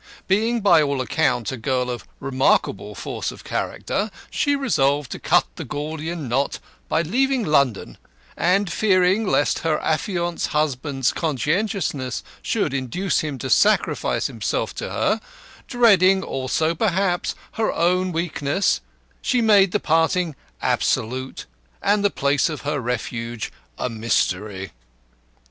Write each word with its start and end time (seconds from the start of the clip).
Being, 0.27 0.61
by 0.61 0.81
all 0.81 0.99
accounts, 0.99 1.51
a 1.51 1.57
girl 1.57 1.91
of 1.91 2.07
remarkable 2.19 2.95
force 2.95 3.31
of 3.31 3.43
character, 3.43 4.09
she 4.31 4.55
resolved 4.55 5.11
to 5.11 5.19
cut 5.19 5.45
the 5.57 5.63
Gordian 5.63 6.27
knot 6.27 6.57
by 6.89 7.03
leaving 7.03 7.45
London, 7.45 7.99
and, 8.35 8.73
fearing 8.73 9.27
lest 9.27 9.59
her 9.59 9.77
affianced 9.79 10.47
husband's 10.47 11.11
conscientiousness 11.13 12.23
should 12.41 12.73
induce 12.73 13.19
him 13.19 13.37
to 13.37 13.47
sacrifice 13.51 14.25
himself 14.25 14.73
to 14.73 14.89
her; 14.89 15.21
dreading 15.67 16.23
also, 16.23 16.73
perhaps, 16.73 17.35
her 17.51 17.71
own 17.71 18.11
weakness, 18.11 18.81
she 19.21 19.39
made 19.39 19.71
the 19.71 19.79
parting 19.79 20.35
absolute, 20.63 21.45
and 21.79 22.03
the 22.03 22.09
place 22.09 22.49
of 22.49 22.61
her 22.61 22.79
refuge 22.79 23.51
a 23.77 23.87
mystery. 23.87 24.71